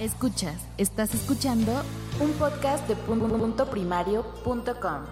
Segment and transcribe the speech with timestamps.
[0.00, 1.82] Escuchas, estás escuchando
[2.20, 5.04] un podcast de punto primario.com.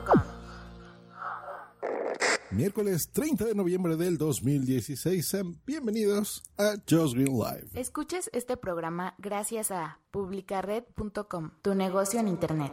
[2.51, 5.29] Miércoles 30 de noviembre del 2016.
[5.29, 7.69] Sean bienvenidos a Just Green Live.
[7.75, 12.73] Escuches este programa gracias a publicared.com, tu negocio en internet.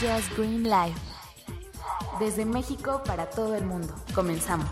[0.00, 0.96] Just Green Live.
[2.18, 3.94] Desde México para todo el mundo.
[4.14, 4.68] Comenzamos.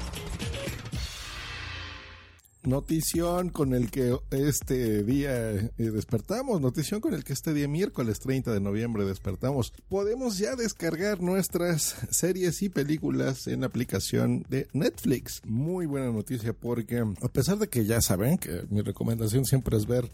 [2.69, 8.21] Notición con el que este día eh, despertamos, notición con el que este día miércoles
[8.21, 9.73] 30 de noviembre despertamos.
[9.89, 15.41] Podemos ya descargar nuestras series y películas en la aplicación de Netflix.
[15.47, 19.87] Muy buena noticia porque a pesar de que ya saben que mi recomendación siempre es
[19.87, 20.11] ver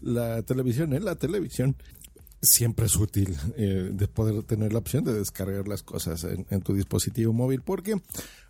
[0.00, 1.74] la televisión en la televisión,
[2.46, 6.74] siempre es útil eh, de poder tener la opción de descargar las cosas en, tu
[6.74, 8.00] dispositivo móvil porque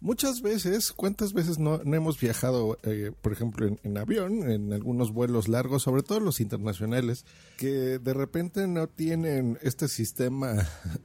[0.01, 5.49] muchas veces, ¿cuántas veces no, hemos viajado, eh, por ejemplo, en, avión, en algunos vuelos
[5.49, 7.25] largos, sobre todo los internacionales,
[7.57, 10.55] que de repente no tienen este sistema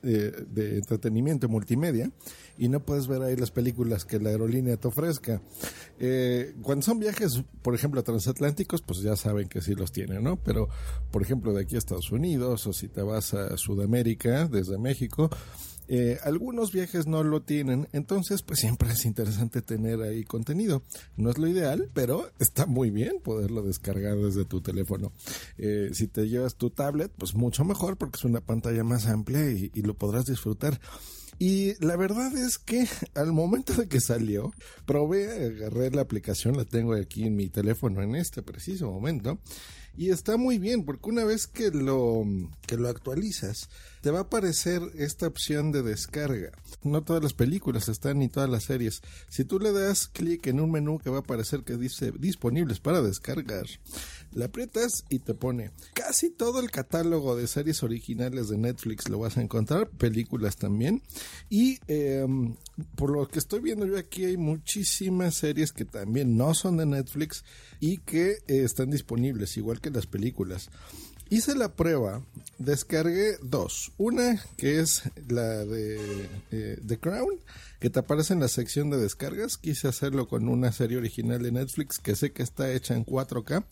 [0.01, 2.11] de, de entretenimiento multimedia
[2.57, 5.41] y no puedes ver ahí las películas que la aerolínea te ofrezca.
[5.99, 10.35] Eh, cuando son viajes, por ejemplo, transatlánticos, pues ya saben que sí los tienen, ¿no?
[10.37, 10.69] Pero,
[11.11, 15.29] por ejemplo, de aquí a Estados Unidos o si te vas a Sudamérica desde México,
[15.87, 20.81] eh, algunos viajes no lo tienen, entonces pues siempre es interesante tener ahí contenido.
[21.15, 25.11] No es lo ideal, pero está muy bien poderlo descargar desde tu teléfono.
[25.59, 29.51] Eh, si te llevas tu tablet, pues mucho mejor porque es una pantalla más amplia
[29.51, 30.79] y, y lo podrás disfrutar.
[31.41, 34.53] Y la verdad es que al momento de que salió,
[34.85, 39.39] probé, agarré la aplicación, la tengo aquí en mi teléfono en este preciso momento.
[39.97, 42.23] Y está muy bien, porque una vez que lo,
[42.67, 43.69] que lo actualizas,
[44.01, 46.51] te va a aparecer esta opción de descarga.
[46.83, 49.01] No todas las películas están ni todas las series.
[49.27, 52.79] Si tú le das clic en un menú que va a aparecer que dice disponibles
[52.79, 53.65] para descargar,
[54.33, 59.19] le aprietas y te pone casi todo el catálogo de series originales de Netflix lo
[59.19, 61.01] vas a encontrar, películas también.
[61.49, 62.55] Y em,
[62.95, 66.85] por lo que estoy viendo yo aquí hay muchísimas series que también no son de
[66.85, 67.43] Netflix
[67.79, 70.69] y que eh, están disponibles, igual que las películas.
[71.29, 72.25] Hice la prueba,
[72.57, 73.93] descargué dos.
[73.97, 77.39] Una que es la de eh, The Crown,
[77.79, 79.57] que te aparece en la sección de descargas.
[79.57, 83.63] Quise hacerlo con una serie original de Netflix que sé que está hecha en 4K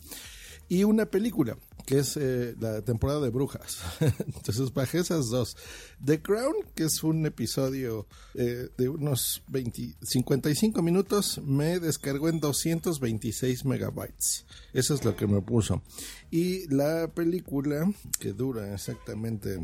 [0.70, 3.80] y una película que es eh, la temporada de brujas.
[4.00, 5.56] Entonces bajé esas dos.
[6.02, 12.38] The Crown, que es un episodio eh, de unos 20, 55 minutos, me descargó en
[12.38, 14.46] 226 megabytes.
[14.72, 15.82] Eso es lo que me puso.
[16.30, 19.58] Y la película, que dura exactamente...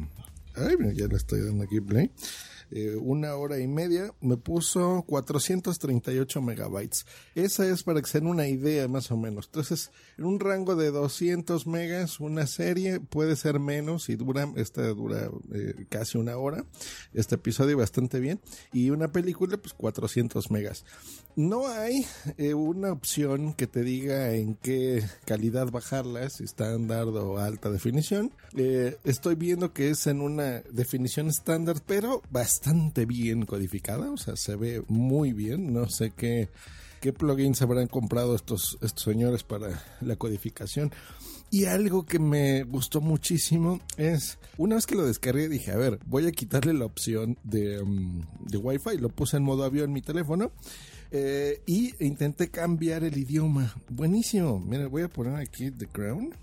[0.57, 2.11] Ay, ya le estoy dando aquí play
[2.71, 7.07] eh, una hora y media, me puso 438 megabytes.
[7.37, 9.47] Esa es para que se den una idea más o menos.
[9.47, 14.83] Entonces, en un rango de 200 megas, una serie puede ser menos y dura, esta
[14.89, 16.65] dura eh, casi una hora.
[17.15, 18.41] Este episodio bastante bien.
[18.73, 20.85] Y una película, pues 400 megas.
[21.37, 22.05] No hay
[22.39, 28.33] eh, una opción que te diga en qué calidad bajarla, si estándar o alta definición.
[29.05, 34.35] estoy viendo que es en una definición estándar, pero bastante bastante bien codificada, o sea,
[34.35, 35.75] se ve muy bien.
[35.75, 36.49] No sé qué,
[37.03, 40.91] qué plugins habrán comprado estos, estos señores para la codificación.
[41.51, 46.01] Y algo que me gustó muchísimo es, una vez que lo descargué, dije, a ver,
[46.07, 49.93] voy a quitarle la opción de, um, de Wi-Fi, lo puse en modo avión en
[49.93, 50.51] mi teléfono.
[51.13, 53.75] Eh, y intenté cambiar el idioma.
[53.91, 54.59] Buenísimo.
[54.59, 56.35] Mira, voy a poner aquí The Crown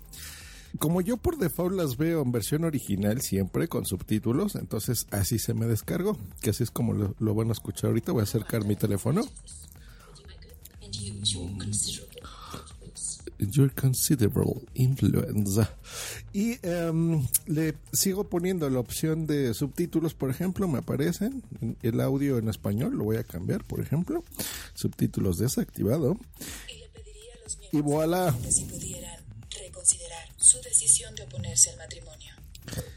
[0.78, 5.54] como yo por default las veo en versión original siempre con subtítulos, entonces así se
[5.54, 8.12] me descargo, que así es como lo, van a escuchar ahorita.
[8.12, 9.22] Voy a acercar mi teléfono.
[13.38, 15.60] Your considerable influence.
[16.32, 21.42] Y em, le sigo poniendo la opción de subtítulos, por ejemplo, me aparecen
[21.82, 24.24] el audio en español, lo voy a cambiar, por ejemplo,
[24.74, 26.18] subtítulos desactivado.
[27.72, 28.34] Y voilà
[30.36, 32.34] su decisión de oponerse al matrimonio.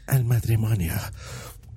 [0.06, 0.94] Al matrimonio.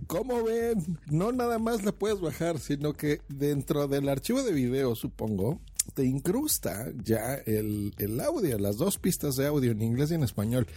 [0.07, 4.95] Como ven, no nada más la puedes bajar, sino que dentro del archivo de video,
[4.95, 5.61] supongo,
[5.93, 10.23] te incrusta ya el, el, audio, las dos pistas de audio en inglés y en
[10.23, 10.67] español.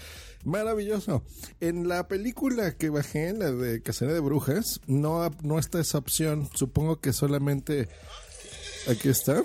[0.45, 1.25] Maravilloso.
[1.61, 6.49] En la película que bajé, la de Cacería de Brujas, no, no está esa opción.
[6.55, 7.89] Supongo que solamente...
[8.87, 9.43] Aquí está.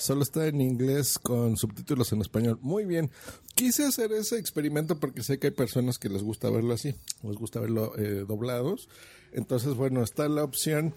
[0.00, 2.58] Solo está en inglés con subtítulos en español.
[2.62, 3.10] Muy bien.
[3.54, 7.36] Quise hacer ese experimento porque sé que hay personas que les gusta verlo así, les
[7.36, 8.88] gusta verlo eh, doblados.
[9.32, 10.94] Entonces, bueno, está la opción.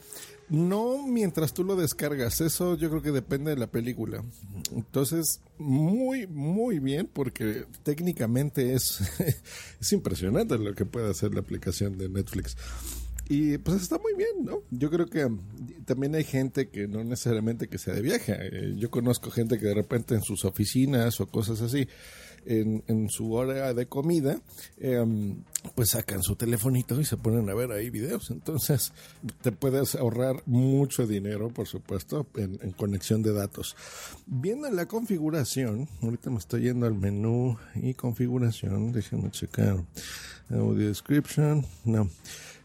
[0.48, 4.24] No mientras tú lo descargas, eso yo creo que depende de la película.
[4.74, 9.02] Entonces, muy, muy bien, porque técnicamente es,
[9.82, 12.56] es impresionante lo que puede hacer la aplicación de Netflix.
[13.30, 14.64] Y pues está muy bien, ¿no?
[14.70, 15.30] Yo creo que
[15.86, 18.36] también hay gente que no necesariamente que sea de viaje.
[18.38, 21.88] Eh, yo conozco gente que de repente en sus oficinas o cosas así,
[22.46, 24.42] en, en su hora de comida,
[24.78, 25.44] em,
[25.76, 28.30] pues sacan su telefonito y se ponen a ver ahí videos.
[28.30, 28.92] Entonces
[29.42, 33.78] te puedes ahorrar mucho dinero, por supuesto, en, en conexión de datos.
[34.26, 39.82] Viendo la configuración, ahorita me estoy yendo al menú y configuración, déjenme checar.
[40.50, 42.10] Audio description, no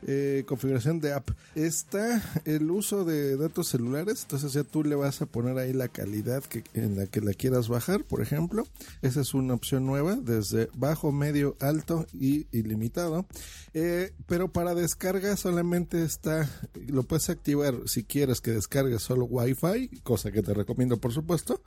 [0.07, 1.31] eh, configuración de app.
[1.55, 5.89] Está el uso de datos celulares, entonces ya tú le vas a poner ahí la
[5.89, 6.43] calidad
[6.75, 8.67] en la que la quieras bajar, por ejemplo.
[9.03, 13.27] Esa es una opción nueva, desde bajo, medio, alto y ilimitado.
[13.75, 16.49] Eh, pero para descarga solamente está,
[16.89, 21.61] lo puedes activar si quieres que descargue solo Wi-Fi, cosa que te recomiendo por supuesto,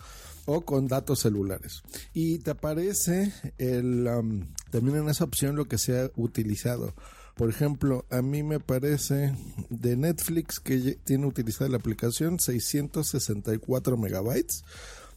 [0.46, 1.84] o con datos celulares.
[2.14, 4.10] Y te aparece el,
[4.70, 6.94] también en esa opción lo que se ha utilizado.
[7.36, 9.34] Por ejemplo, a mí me parece
[9.70, 14.64] de Netflix que tiene utilizada la aplicación 664 megabytes.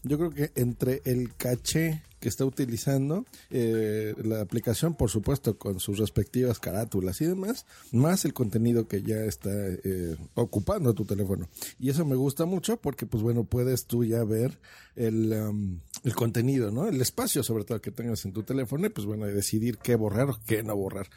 [0.03, 5.79] Yo creo que entre el caché que está utilizando eh, la aplicación, por supuesto, con
[5.79, 11.49] sus respectivas carátulas y demás, más el contenido que ya está eh, ocupando tu teléfono.
[11.79, 14.59] Y eso me gusta mucho porque, pues bueno, puedes tú ya ver
[14.97, 16.87] el, el contenido, ¿no?
[16.87, 20.31] El espacio, sobre todo, que tengas en tu teléfono y, pues bueno, decidir qué borrar
[20.31, 21.09] o qué no borrar.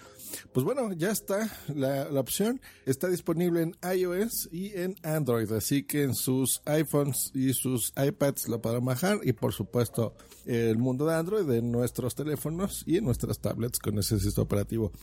[0.53, 2.61] Pues bueno, ya está la, la opción.
[2.85, 8.47] Está disponible en iOS y en Android, así que en sus iPhones y sus iPads
[8.47, 13.03] lo podrán bajar y, por supuesto, el mundo de Android en nuestros teléfonos y en
[13.03, 14.93] nuestras tablets con ese sistema operativo.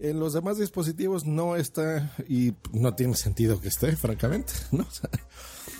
[0.00, 4.82] En los demás dispositivos no está y no tiene sentido que esté, francamente, ¿no?
[4.82, 5.18] Eh,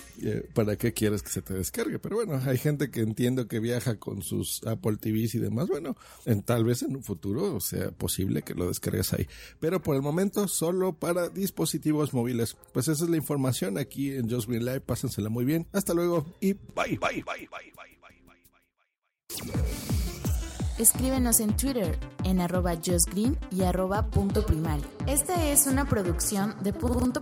[0.53, 1.99] ¿Para qué quieres que se te descargue?
[1.99, 5.67] Pero bueno, hay gente que entiendo que viaja con sus Apple TVs y demás.
[5.67, 5.95] Bueno,
[6.25, 9.27] en, tal vez en un futuro sea posible que lo descargues ahí.
[9.59, 12.57] Pero por el momento, solo para dispositivos móviles.
[12.73, 14.81] Pues esa es la información aquí en Just Green Live.
[14.81, 15.67] Pásensela muy bien.
[15.71, 17.89] Hasta luego y bye, bye, bye, bye, bye.
[20.79, 24.85] Escríbenos en Twitter en arroba justgreen y arroba punto primario.
[25.07, 27.21] Esta es una producción de punto